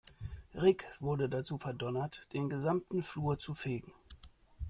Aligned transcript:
Rick 0.55 0.83
wurde 0.99 1.29
dazu 1.29 1.57
verdonnert, 1.59 2.25
den 2.33 2.49
gesamten 2.49 3.03
Flur 3.03 3.37
zu 3.37 3.53
fegen. 3.53 3.93